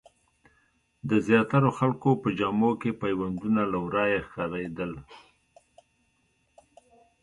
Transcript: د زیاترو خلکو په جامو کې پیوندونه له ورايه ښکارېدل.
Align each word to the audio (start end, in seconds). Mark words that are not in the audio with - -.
د 1.09 1.11
زیاترو 1.27 1.69
خلکو 1.79 2.09
په 2.21 2.29
جامو 2.39 2.71
کې 2.81 2.91
پیوندونه 3.01 3.61
له 3.71 3.77
ورايه 3.85 4.19
ښکارېدل. 4.27 4.91